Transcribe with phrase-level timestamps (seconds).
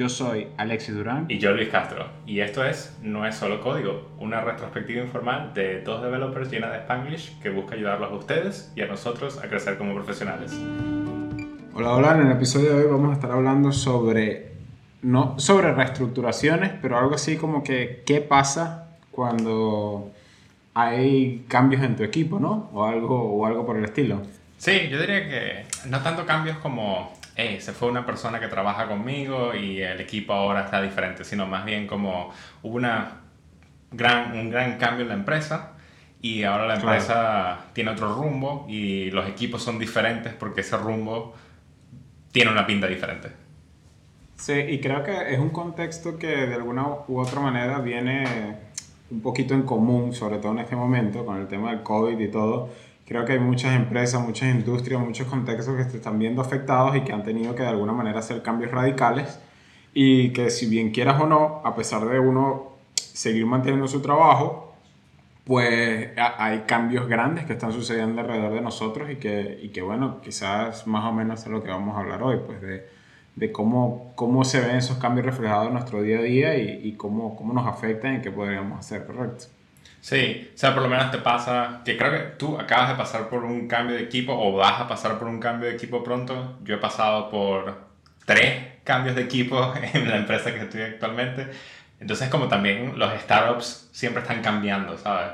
[0.00, 1.26] Yo soy Alexis Durán.
[1.28, 2.06] Y yo Luis Castro.
[2.24, 6.78] Y esto es No es solo código, una retrospectiva informal de dos developers llena de
[6.78, 10.58] Spanglish que busca ayudarlos a ustedes y a nosotros a crecer como profesionales.
[11.74, 12.14] Hola, hola.
[12.14, 14.52] En el episodio de hoy vamos a estar hablando sobre,
[15.02, 20.12] no sobre reestructuraciones, pero algo así como que qué pasa cuando
[20.72, 22.70] hay cambios en tu equipo, ¿no?
[22.72, 24.22] O algo, o algo por el estilo.
[24.56, 27.19] Sí, yo diría que no tanto cambios como
[27.60, 31.64] se fue una persona que trabaja conmigo y el equipo ahora está diferente, sino más
[31.64, 32.32] bien como
[32.62, 33.20] hubo una
[33.90, 35.72] gran, un gran cambio en la empresa
[36.22, 41.34] y ahora la empresa tiene otro rumbo y los equipos son diferentes porque ese rumbo
[42.32, 43.30] tiene una pinta diferente.
[44.36, 48.56] Sí, y creo que es un contexto que de alguna u otra manera viene
[49.10, 52.28] un poquito en común, sobre todo en este momento, con el tema del COVID y
[52.28, 52.70] todo,
[53.10, 57.00] creo que hay muchas empresas, muchas industrias, muchos contextos que se están viendo afectados y
[57.00, 59.40] que han tenido que de alguna manera hacer cambios radicales
[59.92, 64.76] y que si bien quieras o no, a pesar de uno seguir manteniendo su trabajo,
[65.44, 70.20] pues hay cambios grandes que están sucediendo alrededor de nosotros y que, y que bueno,
[70.20, 72.86] quizás más o menos es lo que vamos a hablar hoy, pues de,
[73.34, 76.92] de cómo, cómo se ven esos cambios reflejados en nuestro día a día y, y
[76.92, 79.46] cómo, cómo nos afectan y qué podríamos hacer, correcto.
[80.00, 83.28] Sí, o sea, por lo menos te pasa, que creo que tú acabas de pasar
[83.28, 86.58] por un cambio de equipo o vas a pasar por un cambio de equipo pronto.
[86.62, 87.78] Yo he pasado por
[88.24, 91.48] tres cambios de equipo en la empresa que estoy actualmente.
[92.00, 95.32] Entonces, como también los startups siempre están cambiando, ¿sabes?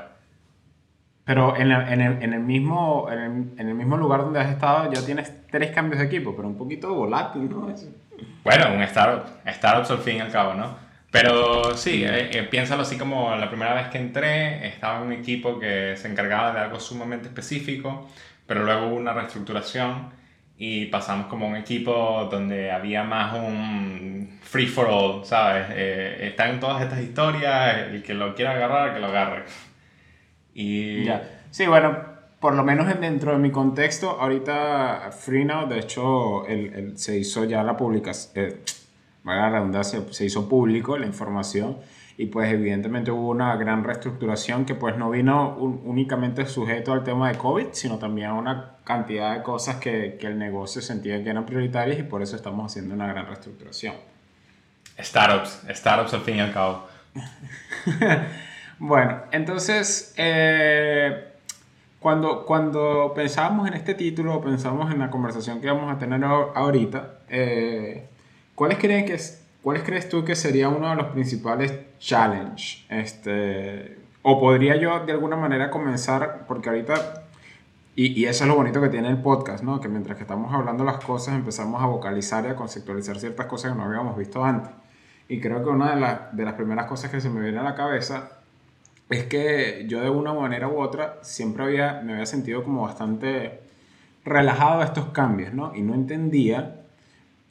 [1.23, 4.49] Pero en, en, el, en, el, mismo, en, el, en el mismo lugar donde has
[4.49, 7.73] estado ya tienes tres cambios de equipo, pero un poquito volátil, ¿no?
[8.43, 10.86] Bueno, un startup, startups al fin y al cabo, ¿no?
[11.11, 15.13] Pero sí, eh, eh, piénsalo así como la primera vez que entré, estaba en un
[15.13, 18.09] equipo que se encargaba de algo sumamente específico,
[18.45, 20.09] pero luego hubo una reestructuración
[20.57, 25.67] y pasamos como un equipo donde había más un free for all, ¿sabes?
[25.71, 29.43] Eh, están todas estas historias, el que lo quiera agarrar, que lo agarre.
[30.53, 31.05] Y...
[31.05, 31.21] Ya.
[31.51, 32.03] Sí, bueno,
[32.39, 37.63] por lo menos dentro de mi contexto, ahorita FreeNow, de hecho, el, se hizo ya
[37.63, 38.61] la publicación, eh,
[39.35, 41.77] la redundancia, se hizo público la información
[42.17, 47.29] y pues evidentemente hubo una gran reestructuración que pues no vino únicamente sujeto al tema
[47.29, 51.29] de COVID, sino también a una cantidad de cosas que, que, el negocio sentía que
[51.29, 53.93] eran prioritarias y por eso estamos haciendo una gran reestructuración.
[54.99, 56.87] Startups, startups al fin y al cabo.
[58.79, 61.27] bueno, entonces, eh,
[61.99, 67.19] cuando, cuando pensábamos en este título, pensamos en la conversación que vamos a tener ahorita,
[67.29, 68.07] eh,
[68.57, 72.83] ¿Cuáles crees, que, ¿Cuáles crees tú que sería uno de los principales challenges?
[72.89, 77.27] Este, o podría yo de alguna manera comenzar, porque ahorita,
[77.95, 79.79] y, y, eso es lo bonito que tiene el podcast, ¿no?
[79.79, 83.73] Que mientras que estamos hablando las cosas empezamos a vocalizar y a conceptualizar ciertas cosas
[83.73, 84.71] que no habíamos visto antes.
[85.29, 87.75] Y creo que una de, de las primeras cosas que se me viene a la
[87.75, 88.39] cabeza
[89.11, 93.61] es que yo de una manera u otra siempre había, me había sentido como bastante
[94.25, 95.75] relajado a estos cambios, ¿no?
[95.75, 96.76] Y no entendía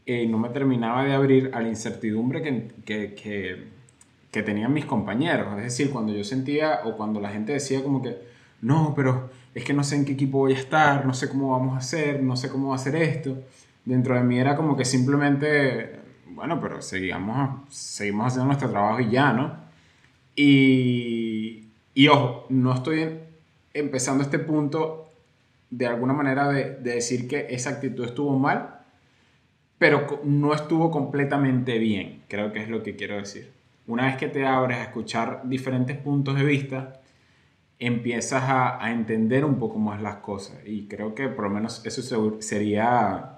[0.06, 3.64] y no me terminaba de abrir a la incertidumbre que, que, que,
[4.30, 5.48] que, tenían mis compañeros.
[5.58, 8.16] Es decir, cuando yo sentía o cuando la gente decía como que,
[8.62, 11.50] no, pero es que no sé en qué equipo voy a estar, no sé cómo
[11.50, 13.36] vamos a hacer, no sé cómo va a hacer esto.
[13.84, 19.10] Dentro de mí era como que simplemente, bueno, pero seguimos, seguimos haciendo nuestro trabajo y
[19.10, 19.56] ya, ¿no?
[20.36, 23.18] Y, y ojo, no estoy
[23.74, 25.08] empezando este punto
[25.70, 28.75] de alguna manera de, de decir que esa actitud estuvo mal,
[29.78, 33.52] pero no estuvo completamente bien, creo que es lo que quiero decir.
[33.86, 37.00] Una vez que te abres a escuchar diferentes puntos de vista,
[37.78, 41.84] empiezas a, a entender un poco más las cosas y creo que por lo menos
[41.84, 43.36] eso sería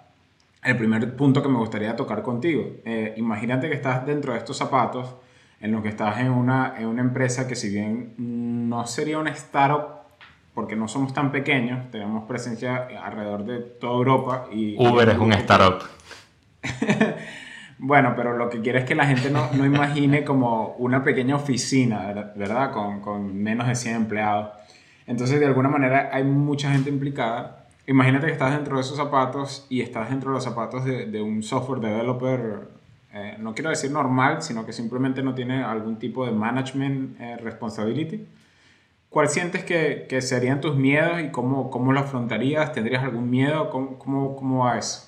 [0.62, 2.76] el primer punto que me gustaría tocar contigo.
[2.84, 5.14] Eh, imagínate que estás dentro de estos zapatos,
[5.60, 8.14] en los que estás en una, en una empresa que si bien
[8.68, 9.98] no sería una startup,
[10.54, 14.46] porque no somos tan pequeños, tenemos presencia alrededor de toda Europa.
[14.52, 15.82] Y, Uber es un startup.
[17.78, 21.36] bueno, pero lo que quiero es que la gente no, no imagine como una pequeña
[21.36, 22.72] oficina, ¿verdad?
[22.72, 24.50] Con, con, menos de 100 empleados.
[25.06, 27.66] Entonces, de alguna manera, hay mucha gente implicada.
[27.86, 31.22] Imagínate que estás dentro de esos zapatos y estás dentro de los zapatos de, de
[31.22, 32.68] un software developer,
[33.12, 37.36] eh, no quiero decir normal, sino que simplemente no tiene algún tipo de management eh,
[37.38, 38.26] responsibility.
[39.08, 42.72] ¿Cuál sientes que, que, serían tus miedos y cómo, cómo lo afrontarías?
[42.72, 43.70] ¿Tendrías algún miedo?
[43.70, 45.07] ¿Cómo, cómo, cómo va eso?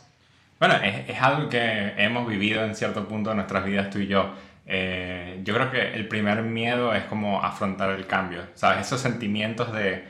[0.61, 4.07] Bueno, es, es, algo que hemos vivido en cierto punto de nuestras vidas tú y
[4.07, 4.35] yo.
[4.67, 8.87] Eh, yo creo que el primer miedo es como afrontar el cambio, ¿sabes?
[8.87, 10.05] Esos sentimientos de,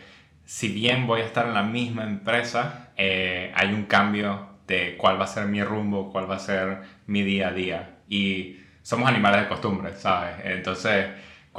[0.45, 5.21] si bien voy a estar en la misma empresa, eh, hay un cambio de cuál
[5.21, 7.91] va a ser mi rumbo, cuál va a ser mi día a día.
[8.09, 10.35] y somos animales de costumbre, ¿sabes?
[10.43, 11.07] Entonces,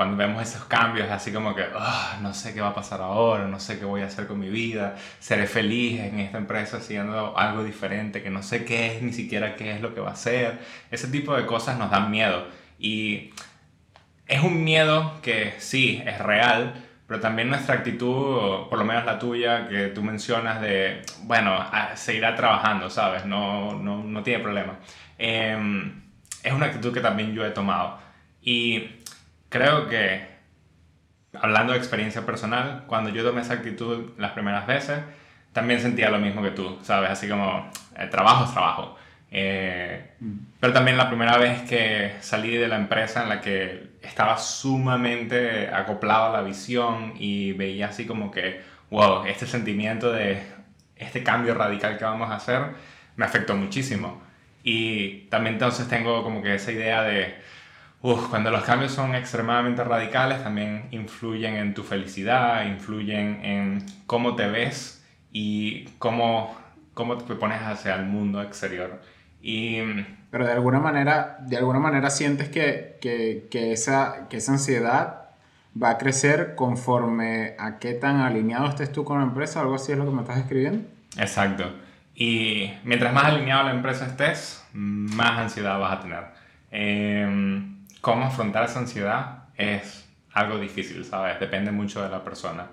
[0.01, 3.45] cuando vemos esos cambios, así como que, ah, no sé qué va a pasar ahora,
[3.45, 7.37] no sé qué voy a hacer con mi vida, seré feliz en esta empresa haciendo
[7.37, 10.15] algo diferente, que no sé qué es, ni siquiera qué es lo que va a
[10.15, 10.57] ser,
[10.89, 12.47] ese tipo de cosas nos dan miedo.
[12.79, 13.31] Y
[14.25, 16.73] es un miedo que sí, es real,
[17.05, 21.63] pero también nuestra actitud, por lo menos la tuya, que tú mencionas de, bueno,
[21.93, 23.23] seguirá trabajando, ¿sabes?
[23.27, 24.79] No, no, no tiene problema.
[25.19, 26.01] Em,
[26.41, 27.99] es una actitud que también yo he tomado.
[28.41, 29.00] Y
[29.51, 30.25] creo que,
[31.33, 34.99] hablando de experiencia personal, cuando yo tomé esa actitud las primeras veces,
[35.51, 37.11] también sentía lo mismo que tú, ¿sabes?
[37.11, 38.97] Así como, el trabajo es trabajo.
[39.29, 40.37] Eh, mm.
[40.59, 45.69] Pero también la primera vez que salí de la empresa en la que estaba sumamente
[45.69, 50.41] acoplado a la visión y veía así como que, wow, este sentimiento de
[50.95, 52.61] este cambio radical que vamos a hacer
[53.17, 54.21] me afectó muchísimo.
[54.63, 57.35] Y también entonces tengo como que esa idea de,
[58.01, 64.35] uff, cuando los cambios son extremadamente radicales, también influyen en tu felicidad, influyen en cómo
[64.35, 66.57] te ves y cómo,
[66.93, 69.01] cómo te pones hacia el mundo exterior.
[69.41, 69.79] Y,
[70.29, 75.21] Pero de alguna manera, de alguna manera sientes que, que, que, esa, que esa ansiedad
[75.81, 79.91] va a crecer conforme a qué tan alineado estés tú con la empresa, algo así
[79.91, 80.87] es lo que me estás escribiendo.
[81.17, 81.71] Exacto.
[82.13, 86.23] Y mientras más alineado a la empresa estés, más ansiedad vas a tener.
[86.71, 89.43] Em, ¿Cómo afrontar esa ansiedad?
[89.55, 91.39] Es algo difícil, ¿sabes?
[91.39, 92.67] Depende mucho de la persona.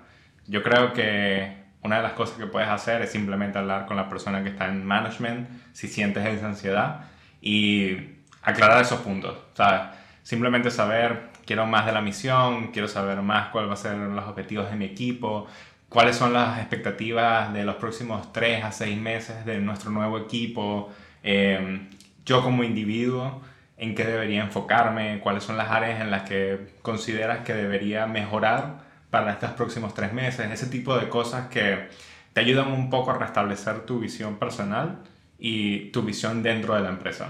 [0.47, 4.09] Yo creo que una de las cosas que puedes hacer es simplemente hablar con la
[4.09, 7.01] persona que está en management si sientes esa ansiedad
[7.41, 7.95] y
[8.41, 9.81] aclarar esos puntos, ¿sabes?
[10.23, 14.25] Simplemente saber, quiero más de la misión, quiero saber más cuáles van a ser los
[14.27, 15.47] objetivos de mi equipo,
[15.89, 20.89] cuáles son las expectativas de los próximos 3 a 6 meses de nuestro nuevo equipo,
[21.23, 21.89] em,
[22.25, 23.41] yo como individuo,
[23.79, 28.81] en qué debería enfocarme, cuáles son las áreas en las que consideras que debería mejorar
[29.09, 31.87] para estos próximos tres meses, ese tipo de cosas que
[32.33, 34.99] te ayudan un poco a restablecer tu visión personal
[35.39, 37.29] y tu visión dentro de la empresa.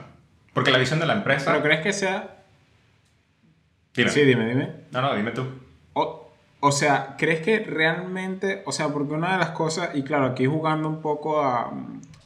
[0.54, 1.52] Porque la visión de la empresa...
[1.52, 2.36] ¿Pero crees que sea...?
[3.94, 4.10] Dime.
[4.10, 4.72] Sí, dime, dime.
[4.92, 5.46] No, no, dime tú.
[5.94, 10.26] O, o sea, ¿crees que realmente, o sea, porque una de las cosas, y claro,
[10.26, 11.72] aquí jugando un poco a,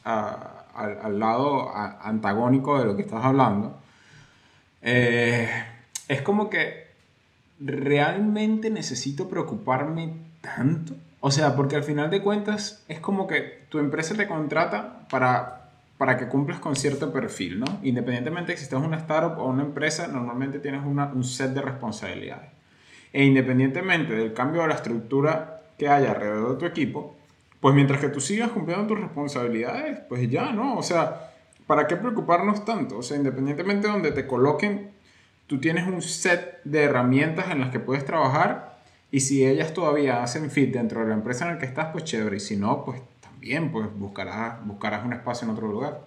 [0.04, 3.78] a, al, al, lado antagónico de lo que estás hablando,
[4.84, 5.48] eh,
[6.08, 6.84] es como que
[7.58, 10.94] ¿realmente necesito preocuparme tanto?
[11.20, 15.70] O sea, porque al final de cuentas es como que tu empresa te contrata para,
[15.96, 17.66] para que cumplas con cierto perfil, ¿no?
[17.82, 21.62] Independientemente de si estás una startup o una empresa, normalmente tienes una, un set de
[21.62, 22.50] responsabilidades.
[23.10, 27.16] E independientemente del cambio de la estructura que haya alrededor de tu equipo,
[27.58, 30.76] pues mientras que tú sigas cumpliendo tus responsabilidades, pues ya, ¿no?
[30.76, 31.32] O sea,
[31.66, 32.98] ¿para qué preocuparnos tanto?
[32.98, 34.94] O sea, independientemente de donde te coloquen
[35.46, 38.78] tú tienes un set de herramientas en las que puedes trabajar
[39.10, 42.04] y si ellas todavía hacen fit dentro de la empresa en la que estás, pues
[42.04, 42.36] chévere.
[42.36, 46.00] Y si no, pues también pues buscarás, buscarás un espacio en otro lugar.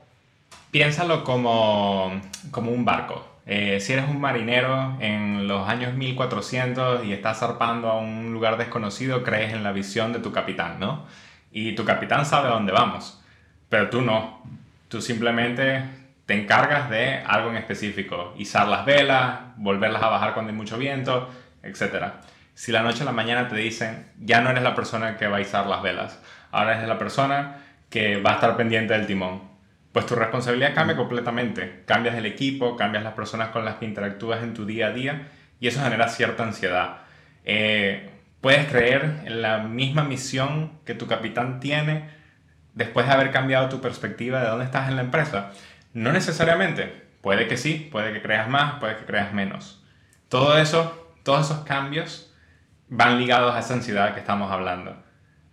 [0.72, 2.12] Piénsalo como,
[2.52, 3.26] como un barco.
[3.46, 8.58] Eh, si eres un marinero en los años 1400 y estás zarpando a un lugar
[8.58, 11.06] desconocido, crees en la visión de tu capitán, ¿no?
[11.50, 13.22] Y tu capitán sabe a dónde vamos,
[13.70, 14.42] pero tú no.
[14.88, 15.84] Tú simplemente
[16.26, 20.78] te encargas de algo en específico, izar las velas, volverlas a bajar cuando hay mucho
[20.78, 21.30] viento,
[21.64, 22.14] etc.
[22.54, 25.38] Si la noche a la mañana te dicen, ya no eres la persona que va
[25.38, 29.42] a izar las velas, ahora eres la persona que va a estar pendiente del timón,
[29.98, 31.84] pues tu responsabilidad cambia completamente.
[31.86, 35.30] Cambias el equipo, cambias las personas con las que interactúas en tu día a día
[35.60, 36.98] y eso genera cierta ansiedad.
[37.46, 38.10] Eh,
[38.42, 42.10] puedes creer en la misma misión que tu capitán tiene
[42.78, 45.52] después de haber cambiado tu perspectiva de dónde estás en la empresa.
[45.94, 47.08] No necesariamente.
[47.22, 49.84] Puede que sí, puede que creas más, puede que creas menos.
[50.30, 52.32] Todo eso, todos esos cambios
[52.88, 54.96] van ligados a esa ansiedad que estamos hablando.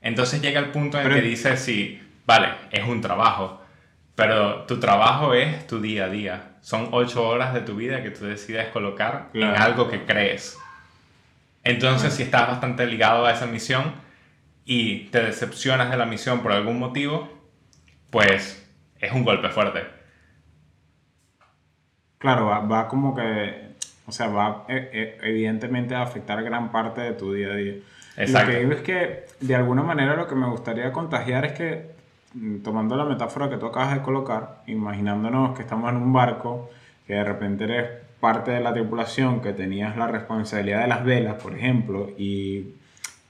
[0.03, 3.63] Entonces llega el punto en que dices, sí, vale, es un trabajo,
[4.15, 6.51] pero tu trabajo es tu día a día.
[6.61, 10.59] Son ocho horas de tu vida que tú decides colocar en algo que crees.
[11.65, 14.04] Entonces, si estás bastante ligado a esa misión
[14.65, 17.29] y te decepcionas de la misión por algún motivo,
[18.11, 18.67] pues
[18.99, 19.83] es un golpe fuerte.
[22.19, 23.75] Claro, va, como que,
[24.07, 27.75] o sea, va e, e, evidentemente a afectar gran parte de tu día a día.
[28.17, 28.47] Exacto.
[28.47, 31.91] Lo que digo es que, de alguna manera, lo que me gustaría contagiar es que,
[32.33, 36.71] mm, tomando la metáfora que tú acabas de colocar, imaginándonos que estamos en un barco,
[37.07, 37.91] que de repente eres
[38.21, 42.75] parte de la tripulación, que tenías la responsabilidad de las velas, por ejemplo, y,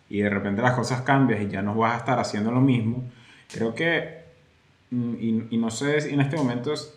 [0.08, 3.04] y de repente las cosas cambian y ya no vas a estar haciendo lo mismo,
[3.52, 4.24] creo que,
[4.90, 6.94] mm, y, y no sé, en este momento es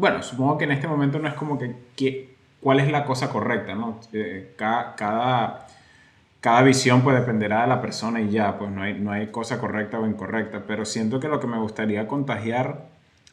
[0.00, 3.74] bueno, supongo que en este momento no es como que, cuál es la cosa correcta,
[3.74, 4.00] ¿no?
[4.14, 5.66] Eh, cada, cada,
[6.40, 9.58] cada, visión pues dependerá de la persona y ya, pues no hay, no hay cosa
[9.58, 12.86] correcta o incorrecta, pero siento que lo que me gustaría contagiar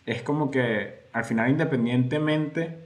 [0.06, 2.80] es como que al final independientemente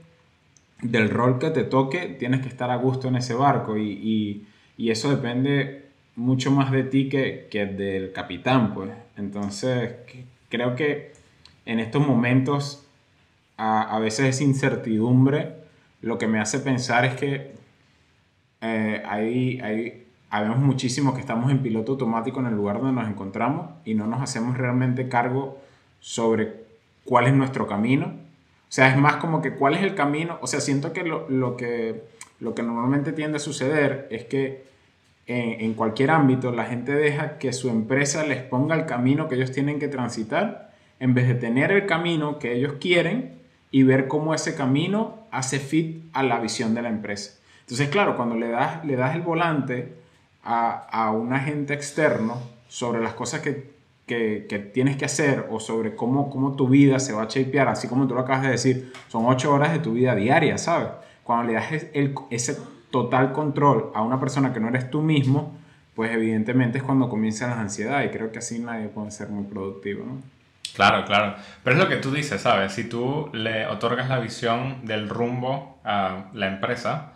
[0.80, 4.46] del rol que te toque, tienes que estar a gusto en ese barco y,
[4.76, 5.81] y, eso depende
[6.16, 8.90] mucho más de ti que, que del capitán, pues.
[9.16, 9.94] Entonces,
[10.48, 11.12] creo que
[11.66, 12.86] en estos momentos
[13.56, 15.62] a, a veces es incertidumbre
[16.02, 17.52] lo que me hace pensar es que
[18.60, 23.70] eh, hay, habemos muchísimos que estamos en piloto automático en el lugar donde nos encontramos
[23.84, 25.60] y no nos hacemos realmente cargo
[26.00, 26.64] sobre
[27.04, 28.06] cuál es nuestro camino.
[28.06, 30.38] O sea, es más como que cuál es el camino.
[30.42, 32.02] O sea, siento que lo, lo que,
[32.40, 34.64] lo que normalmente tiende a suceder es que
[35.26, 39.52] en, cualquier ámbito la gente deja que su empresa les ponga el camino que ellos
[39.52, 43.38] tienen que transitar en vez de tener el camino que ellos quieren
[43.70, 47.38] y ver cómo ese camino hace fit a la visión de la empresa.
[47.60, 49.94] Entonces, claro, cuando le das, le das el volante
[50.44, 52.38] a, a un agente externo
[52.68, 53.72] sobre las cosas que,
[54.06, 57.68] que, que, tienes que hacer o sobre cómo, cómo tu vida se va a shapear,
[57.68, 60.88] así como tú lo acabas de decir, son ocho horas de tu vida diaria, ¿sabes?
[61.22, 62.56] Cuando le das el, ese
[62.92, 65.58] total control a una persona que no eres tú mismo,
[65.96, 69.44] pues evidentemente es cuando comienzan las ansiedades y creo que así nadie puede ser muy
[69.44, 70.20] productivo, ¿no?
[70.74, 71.34] Claro, claro.
[71.64, 72.72] Pero es lo que tú dices, ¿sabes?
[72.72, 77.12] Si tú le otorgas la visión del rumbo a la empresa,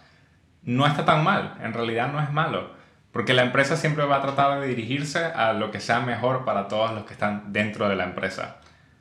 [0.63, 2.71] no está tan mal, en realidad no es malo,
[3.13, 6.69] porque la empresa siempre va a tratar de dirigirse a lo que sea mejor para
[6.69, 8.57] todos los que están dentro de la empresa.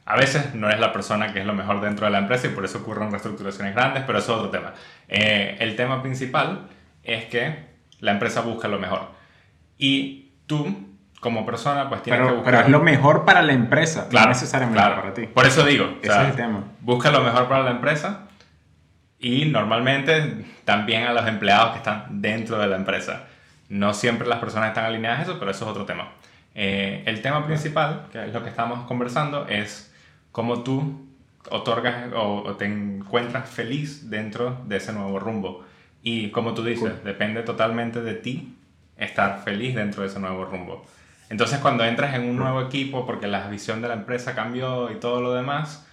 [0.05, 2.51] A veces no es la persona que es lo mejor dentro de la empresa y
[2.51, 4.74] por eso ocurren reestructuraciones grandes, pero eso es otro tema.
[5.07, 6.67] Eh, el tema principal
[7.03, 7.65] es que
[8.00, 9.09] la empresa busca lo mejor.
[9.77, 12.53] Y tú como persona, pues tienes que buscar...
[12.53, 15.24] Pero es lo mejor para la empresa, no necesariamente para ti.
[15.25, 16.63] Por eso digo, Ese es el tema.
[16.81, 18.27] busca lo mejor para la empresa
[19.17, 23.24] y normalmente también a los empleados que están dentro de la empresa.
[23.69, 26.12] No siempre las personas están alineadas a eso, pero eso es otro tema.
[26.53, 29.94] Eh, el tema principal, que es lo que estamos conversando, es
[30.35, 31.07] cómo tú
[31.49, 35.63] otorgas o, te encuentras feliz dentro de ese nuevo rumbo.
[36.03, 38.53] Y como tú dices, depende totalmente de ti
[38.97, 40.85] estar feliz dentro de ese nuevo rumbo.
[41.29, 44.95] Entonces cuando entras en un nuevo equipo, porque la visión de la empresa cambió y
[44.95, 45.87] todo lo demás,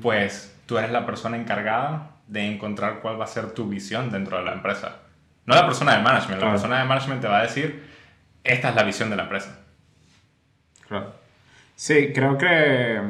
[0.00, 4.38] pues tú eres la persona encargada de encontrar cuál va a ser tu visión dentro
[4.38, 4.98] de la empresa.
[5.44, 7.84] No la persona de management, la persona de management te va a decir,
[8.44, 9.58] esta es la visión de la empresa.
[10.86, 11.14] Claro.
[11.78, 13.00] Sí, creo que,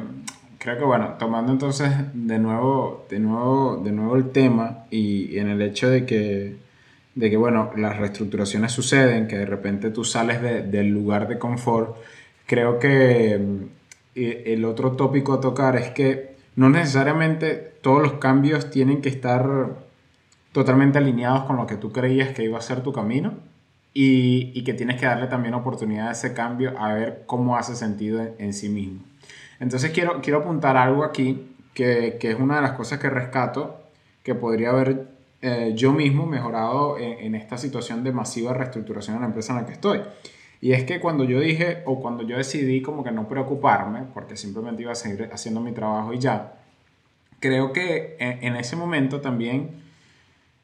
[0.58, 5.48] creo que bueno, tomando entonces de nuevo, de nuevo, de nuevo el tema y en
[5.48, 6.68] el hecho de que
[7.18, 11.96] de que, bueno, las reestructuraciones suceden, que de repente tú sales del lugar de confort,
[12.46, 13.64] creo que mm,
[14.14, 19.78] el otro tópico a tocar es que no necesariamente todos los cambios tienen que estar
[20.52, 23.34] totalmente alineados con lo que tú creías que iba a ser tu camino
[23.92, 27.74] y, y que tienes que darle también oportunidad a ese cambio a ver cómo hace
[27.74, 29.00] sentido en, sí mismo.
[29.60, 33.80] Entonces quiero, quiero apuntar algo aquí que, que es una de las cosas que rescato
[34.22, 39.28] que podría haber eh, yo mismo mejorado en, esta situación de masiva reestructuración en la
[39.28, 40.00] empresa en la que estoy.
[40.60, 44.36] Y es que cuando yo dije, o cuando yo decidí como que no preocuparme, porque
[44.36, 46.54] simplemente iba a seguir haciendo mi trabajo y ya,
[47.38, 49.82] creo que en, ese momento también,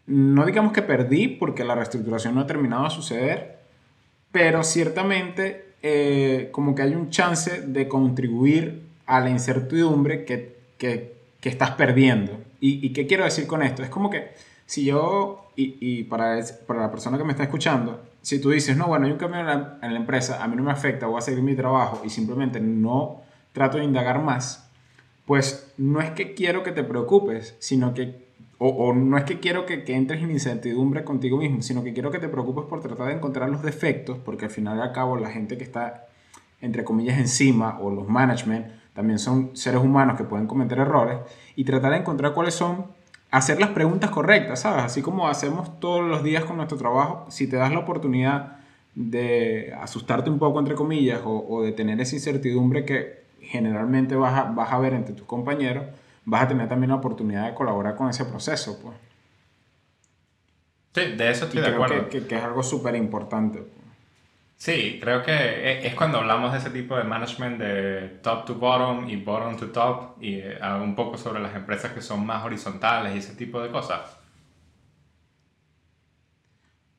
[0.07, 3.59] no digamos que perdí, porque la reestructuración no ha terminado de suceder,
[4.33, 11.17] pero ciertamente eh, como que hay un chance de contribuir a la incertidumbre que, que,
[11.41, 12.33] que estás perdiendo.
[12.61, 13.83] ¿Y, ¿Y qué quiero decir con esto?
[13.83, 14.33] Es como que
[14.67, 18.87] si yo, y, para, para, la persona que me está escuchando, si tú dices, no,
[18.87, 21.19] bueno, hay un cambio en la, en la, empresa, a mí no me afecta, voy
[21.19, 23.21] a seguir mi trabajo y simplemente no
[23.53, 24.71] trato de indagar más,
[25.27, 28.25] pues no es que quiero que te preocupes, sino que,
[28.59, 31.93] o, o no es que quiero que, que, entres en incertidumbre contigo mismo, sino que
[31.93, 34.93] quiero que te preocupes por tratar de encontrar los defectos, porque al final y al
[34.93, 36.07] cabo la gente que está,
[36.63, 41.19] entre comillas, encima, o los management, también son seres humanos que pueden cometer errores,
[41.57, 42.87] y tratar de encontrar cuáles son
[43.31, 44.85] hacer las preguntas correctas, ¿sabes?
[44.85, 48.59] Así como hacemos todos los días con nuestro trabajo, si te das la oportunidad
[48.95, 54.45] de asustarte un poco, entre comillas, o, de tener esa incertidumbre que generalmente vas a,
[54.45, 55.85] vas a ver entre tus compañeros,
[56.25, 58.95] vas a tener también la oportunidad de colaborar con ese proceso, pues.
[60.95, 62.09] Sí, de eso estoy de acuerdo.
[62.09, 63.65] Que, que, es algo súper importante.
[64.57, 68.55] Sí, creo que e, es cuando hablamos de ese tipo de management de top to
[68.55, 72.45] bottom y bottom to top y eh, un poco sobre las empresas que son más
[72.45, 74.17] horizontales y ese tipo de cosas.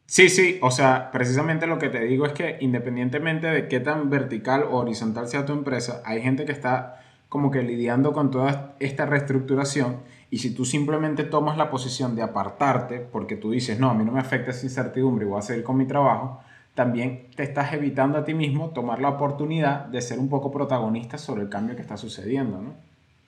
[0.08, 4.10] Sí, sí, o sea, precisamente lo que te digo es que independientemente de qué tan
[4.10, 8.76] vertical o horizontal sea tu empresa, hay gente que está como que lidiando con toda
[8.80, 9.98] esta reestructuración
[10.30, 14.06] y si tú simplemente tomas la posición de apartarte porque tú dices, no, a mí
[14.06, 16.40] no me afecta esa incertidumbre y voy a seguir con mi trabajo,
[16.76, 21.18] también te estás evitando a ti mismo tomar la oportunidad de ser un poco protagonista
[21.18, 22.76] sobre el cambio que está sucediendo, ¿no?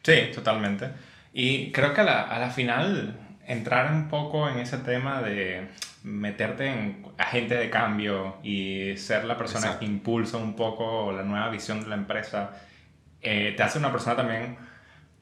[0.03, 0.89] Sí, totalmente.
[1.33, 3.15] Y creo que a la, a la final
[3.47, 5.67] entrar un poco en ese tema de
[6.03, 11.49] meterte en agente de cambio y ser la persona que impulsa un poco la nueva
[11.49, 12.51] visión de la empresa,
[13.21, 14.57] eh, te hace una persona también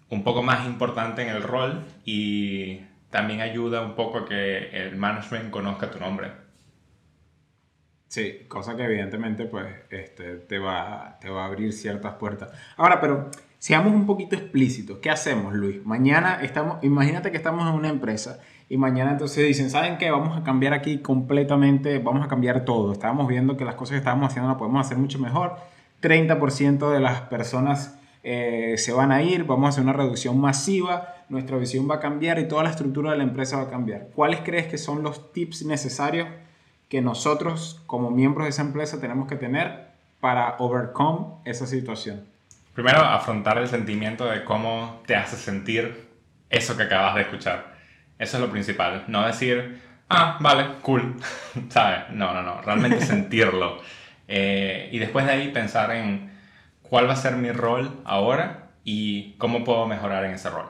[0.10, 4.96] un poco más importante en el rol y también ayuda un poco a que el
[4.96, 6.45] management conozca tu nombre.
[8.08, 12.52] Sí, cosa que evidentemente pues este, te, va, te va a abrir ciertas puertas.
[12.78, 15.00] Ahora, pero seamos un poquito explícitos.
[15.00, 15.84] ¿Qué hacemos, Luis?
[15.86, 20.12] Mañana estamos, imagínate que estamos en una empresa y mañana entonces dicen, ¿saben qué?
[20.12, 22.94] Vamos a cambiar aquí completamente, vamos a cambiar todo.
[22.94, 25.56] Estábamos viendo que las cosas que estábamos haciendo las podemos hacer mucho mejor.
[26.02, 31.14] 30% de las personas eh, se van a ir, vamos a hacer una reducción masiva,
[31.30, 34.10] nuestra visión va a cambiar y toda la estructura de la empresa va a cambiar.
[34.16, 36.28] ¿Cuáles crees que son los tips necesarios
[36.90, 39.88] que nosotros como miembros de esa empresa tenemos que tener
[40.20, 42.26] para overcome esa situación?
[42.74, 46.10] Primero, afrontar el sentimiento de cómo te hace sentir
[46.50, 47.76] eso que acabas de escuchar.
[48.20, 49.06] Eso es lo principal.
[49.08, 51.16] No decir, ah, vale, cool,
[51.70, 52.10] ¿sabes?
[52.12, 52.62] No, no, no.
[52.62, 53.80] Realmente sentirlo.
[54.28, 56.32] Eh, y después de ahí pensar en
[56.82, 60.68] cuál va a ser mi rol ahora y cómo puedo mejorar en ese rol.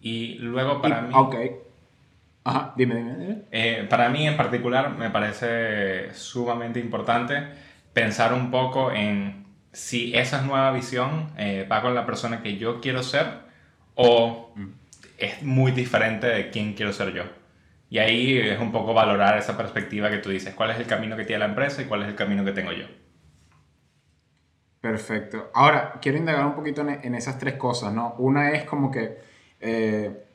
[0.00, 1.12] Y luego para mí...
[1.14, 1.34] Ok.
[2.46, 3.42] Ajá, dime, dime.
[3.50, 7.42] Eh, para mí en particular me parece sumamente importante
[7.92, 12.80] pensar un poco en si esa nueva visión eh, va con la persona que yo
[12.80, 13.26] quiero ser
[13.96, 14.66] o mm.
[15.18, 17.24] es muy diferente de quién quiero ser yo.
[17.90, 21.16] Y ahí es un poco valorar esa perspectiva que tú dices, cuál es el camino
[21.16, 22.86] que tiene la empresa y cuál es el camino que tengo yo.
[24.80, 25.50] Perfecto.
[25.52, 28.14] Ahora, quiero indagar un poquito en, esas tres cosas, ¿no?
[28.18, 29.18] Una es como que
[29.58, 30.25] eh,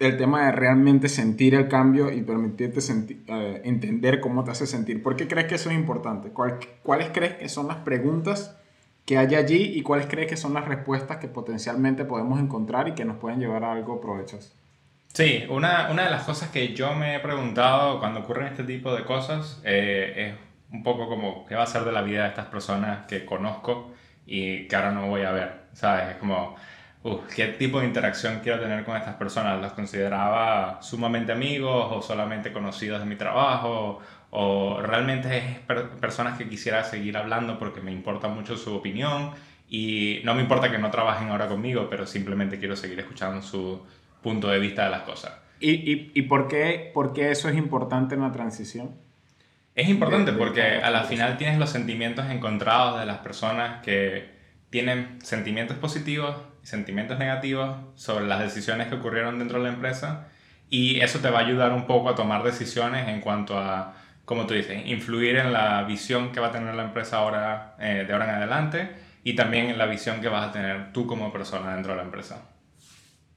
[0.00, 2.80] el tema de realmente sentir el cambio y permitirte
[3.26, 5.02] eh, entender cómo te hace sentir.
[5.02, 6.30] ¿Por qué crees que eso es importante?
[6.30, 8.58] ¿Cuáles crees que son las preguntas
[9.06, 12.92] que hay allí y cuáles crees que son las respuestas que potencialmente podemos encontrar y
[12.92, 14.52] que nos pueden llevar a algo provechoso?
[15.12, 18.92] Sí, una, una de las cosas que yo me he preguntado cuando ocurren este tipo
[18.94, 22.30] de cosas eh, es un poco como qué va a ser de la vida de
[22.30, 23.92] estas personas que conozco
[24.26, 26.10] y que ahora no voy a ver, ¿sabes?
[26.10, 26.56] Es como,
[27.34, 29.60] ¿qué tipo de interacción quiero tener con estas personas?
[29.60, 34.00] ¿Los consideraba sumamente amigos o solamente conocidos de mi trabajo?
[34.30, 35.44] ¿O realmente es
[36.00, 39.32] personas que quisiera seguir hablando porque me importa mucho su opinión?
[39.68, 43.82] Y no me importa que no trabajen ahora conmigo, pero simplemente quiero seguir escuchando su
[44.22, 45.32] punto de vista de las cosas.
[45.60, 48.92] ¿Y, y, y por, qué, por qué eso es importante en la transición?
[49.74, 54.32] Es importante porque a la final tienes los sentimientos encontrados de las personas que
[54.74, 56.34] tienen sentimientos positivos
[56.64, 60.26] y sentimientos negativos sobre las decisiones que ocurrieron dentro de la empresa
[60.68, 64.48] y eso te va a ayudar un poco a tomar decisiones en cuanto a, como
[64.48, 68.12] tú dices, influir en la visión que va a tener la empresa ahora, eh, de
[68.12, 68.90] ahora en adelante
[69.22, 72.02] y también en la visión que vas a tener tú como persona dentro de la
[72.02, 72.42] empresa.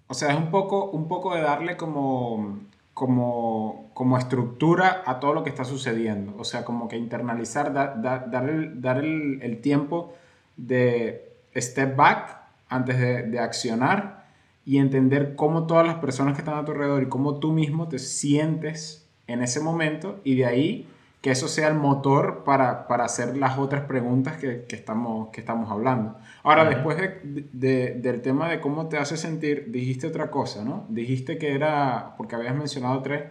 [0.07, 2.61] O sea, es un poco, un poco de darle como
[2.95, 6.33] como, como estructura a todo lo que está sucediendo.
[6.39, 10.15] O sea, como que internalizar, dar, el, dar el, el, tiempo
[10.55, 11.26] de
[11.61, 12.39] step back
[12.69, 14.25] antes de, de, accionar
[14.65, 17.87] y entender cómo todas las personas que están a tu alrededor y cómo tú mismo
[17.87, 20.87] te sientes en ese momento y de ahí
[21.21, 25.41] que eso sea el motor para, para hacer las otras preguntas que, que, estamos, que
[25.41, 26.15] estamos hablando.
[26.43, 30.85] Ahora, después de, del tema de cómo te hace sentir, dijiste otra cosa, ¿no?
[30.89, 33.23] Dijiste que era, porque habías mencionado tres,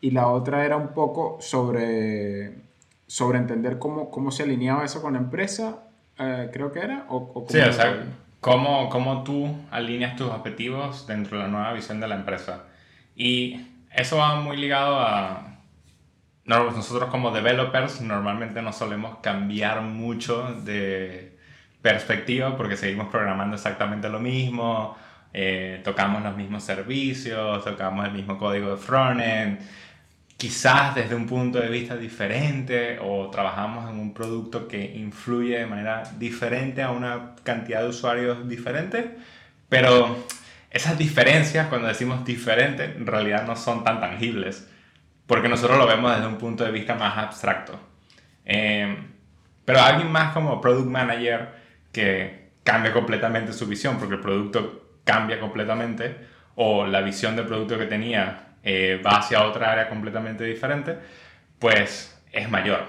[0.00, 2.54] y la otra era un poco sobre,
[3.06, 5.84] sobre entender cómo, cómo se alineaba eso con la empresa,
[6.18, 7.06] eh, creo que era.
[7.08, 8.04] O, sí, o sea,
[8.40, 12.64] cómo, cómo tú alineas tus objetivos dentro de la nueva visión de la empresa.
[13.14, 15.48] Y eso va muy ligado a
[16.48, 21.36] nosotros como developers normalmente no solemos cambiar mucho de
[21.82, 24.96] perspectiva porque seguimos programando exactamente lo mismo,
[25.32, 29.60] eh, tocamos los mismos servicios, tocamos el mismo código de frontend,
[30.38, 35.66] quizás desde un punto de vista diferente o trabajamos en un producto que influye de
[35.66, 39.04] manera diferente a una cantidad de usuarios diferentes,
[39.68, 40.24] pero
[40.70, 44.66] esas diferencias, cuando decimos diferente, en realidad no son tan tangibles
[45.28, 47.78] porque nosotros lo vemos desde un punto de vista más abstracto.
[48.46, 48.96] Eh,
[49.64, 51.50] pero alguien más como product manager
[51.92, 56.16] que cambia completamente su visión, porque el producto cambia completamente,
[56.54, 60.94] o la visión del producto que tenía eh, va hacia otra área completamente diferente,
[61.58, 62.84] pues es mayor.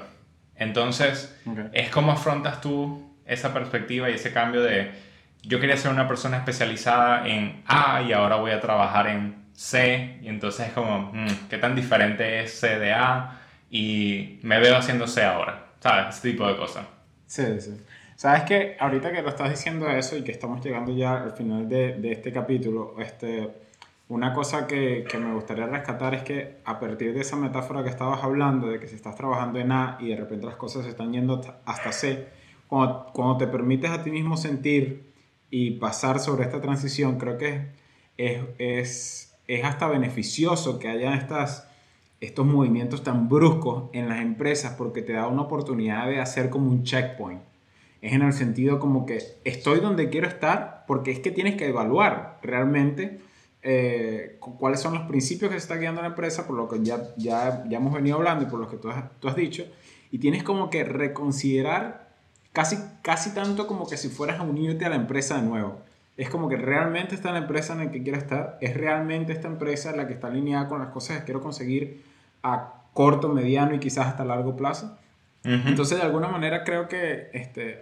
[0.57, 1.33] Entonces,
[1.71, 4.91] es como afrontas tú esa perspectiva y ese cambio de
[5.41, 10.19] yo quería ser una persona especializada en A y ahora voy a trabajar en C.
[10.21, 13.39] Y entonces es como, mm, ¿qué tan diferente es C de A?
[13.71, 15.67] Y me veo haciendo C ahora.
[15.79, 16.17] ¿Sabes?
[16.17, 16.85] Ese tipo de cosas.
[17.25, 17.81] Sí, sí.
[18.17, 21.69] Sabes que ahorita que lo estás diciendo eso y que estamos llegando ya al final
[21.69, 23.68] de, de este capítulo, este,
[24.09, 27.89] una cosa que, que, me gustaría rescatar es que a partir de esa metáfora que
[27.89, 30.89] estabas hablando, de que si estás trabajando en A y de repente las cosas se
[30.89, 32.27] están yendo hasta C,
[32.67, 35.13] cuando, cuando te permites a ti mismo sentir
[35.51, 37.67] y pasar sobre esta transición, creo que
[38.17, 41.67] es, es, es hasta beneficioso que haya estas,
[42.19, 46.71] estos movimientos tan bruscos en las empresas porque te da una oportunidad de hacer como
[46.71, 47.41] un checkpoint.
[48.01, 51.67] Es en el sentido como que estoy donde quiero estar porque es que tienes que
[51.67, 53.28] evaluar realmente
[53.61, 57.13] eh, cuáles son los principios que se está guiando la empresa, por lo que ya,
[57.17, 59.65] ya, ya hemos venido hablando y por lo que tú has, tú has dicho,
[60.11, 62.09] y tienes como que reconsiderar
[62.53, 65.79] casi, casi tanto como que si fueras a unirte a la empresa de nuevo.
[66.17, 69.47] Es como que realmente está la empresa en la que quiero estar, es realmente esta
[69.47, 72.03] empresa la que está alineada con las cosas que quiero conseguir
[72.43, 74.97] a corto, mediano y quizás hasta largo plazo.
[75.43, 77.79] Entonces, de alguna manera creo que este,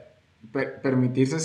[0.83, 1.39] permitirse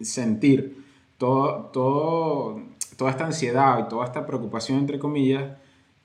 [0.00, 0.84] sentir
[1.18, 2.60] todo, todo,
[2.96, 5.44] toda esta ansiedad y toda esta preocupación, entre comillas,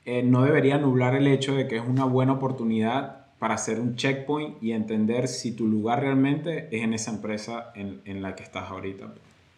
[0.04, 3.96] eh, no debería nublar el hecho de que es una buena oportunidad para hacer un
[3.96, 8.70] checkpoint y entender si tu lugar realmente es en esa empresa en, la que estás
[8.70, 9.06] ahorita.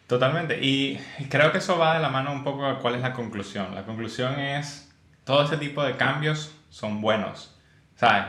[0.06, 0.58] Totalmente.
[0.62, 3.74] Y creo que eso va de la mano un poco a cuál es la conclusión.
[3.74, 4.92] La conclusión es,
[5.24, 7.56] todo ese tipo de cambios son buenos.
[7.96, 8.26] ¿Sabes?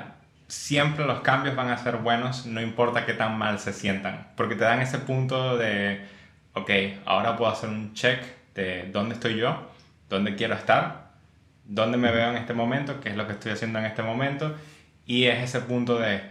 [0.48, 4.28] Siempre los cambios van a ser buenos, no importa qué tan mal se sientan.
[4.36, 6.04] Porque te dan ese punto de,
[6.54, 6.70] ok,
[7.06, 9.70] ahora puedo hacer un check de dónde estoy yo,
[10.10, 11.12] dónde quiero estar,
[11.66, 14.56] dónde me veo en este momento, qué es lo que estoy haciendo en este momento
[15.06, 16.22] y es ese punto de,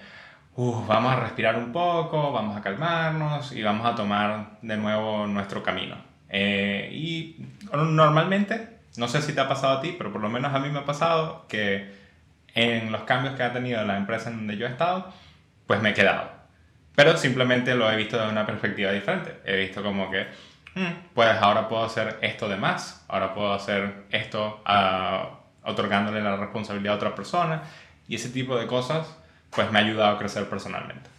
[0.56, 5.62] vamos a respirar un poco, vamos a calmarnos y vamos a tomar de nuevo nuestro
[5.62, 5.96] camino.
[6.28, 7.37] Eh, y
[7.72, 10.70] normalmente, no sé si te ha pasado a ti, pero por lo menos a mí
[10.70, 11.92] me ha pasado que
[12.54, 15.12] en los cambios que ha tenido la empresa en donde yo he estado,
[15.66, 16.30] pues me he quedado.
[16.94, 19.37] Pero simplemente lo he visto de una perspectiva diferente.
[19.44, 20.26] He visto como que,
[21.14, 26.94] pues ahora puedo hacer esto de más, ahora puedo hacer esto uh, otorgándole la responsabilidad
[26.94, 27.62] a otra persona
[28.08, 29.06] y ese tipo de cosas,
[29.50, 31.11] pues me ha ayudado a crecer personalmente.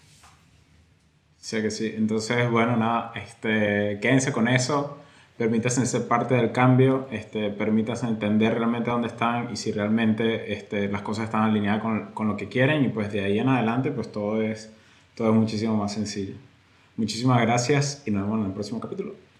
[1.39, 1.93] Sí que sí.
[1.95, 4.97] Entonces, bueno, nada, este, quédense con eso,
[5.37, 10.87] permítanse ser parte del cambio, este, permítanse entender realmente dónde están y si realmente este,
[10.87, 13.91] las cosas están alineadas con, con, lo que quieren y pues de ahí en adelante
[13.91, 14.71] pues todo es,
[15.15, 16.35] todo es muchísimo más sencillo.
[16.95, 19.33] Muchísimas gracias y nos vemos en el próximo capítulo.